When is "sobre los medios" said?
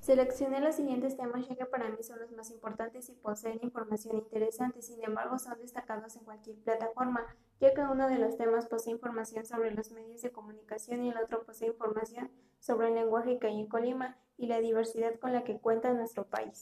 9.44-10.22